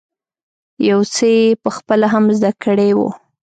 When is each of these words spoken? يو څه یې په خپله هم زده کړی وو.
يو 0.89 0.99
څه 1.13 1.25
یې 1.37 1.45
په 1.63 1.69
خپله 1.77 2.05
هم 2.13 2.25
زده 2.37 2.51
کړی 2.63 2.91
وو. 2.97 3.09